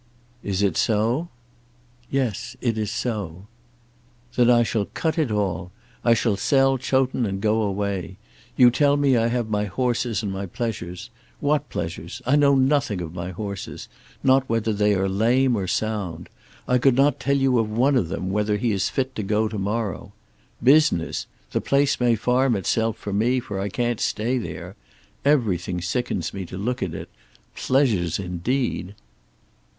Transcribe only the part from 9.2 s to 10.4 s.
have my horses and